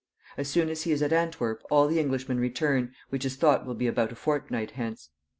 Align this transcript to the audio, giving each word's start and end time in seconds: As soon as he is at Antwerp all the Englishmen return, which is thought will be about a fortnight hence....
As 0.35 0.47
soon 0.47 0.69
as 0.69 0.81
he 0.81 0.91
is 0.91 1.03
at 1.03 1.13
Antwerp 1.13 1.61
all 1.69 1.87
the 1.87 1.99
Englishmen 1.99 2.39
return, 2.39 2.91
which 3.09 3.23
is 3.23 3.35
thought 3.35 3.67
will 3.67 3.75
be 3.75 3.85
about 3.85 4.11
a 4.11 4.15
fortnight 4.15 4.71
hence.... 4.71 5.09